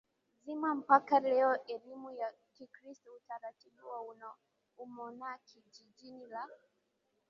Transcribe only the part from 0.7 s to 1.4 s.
mpaka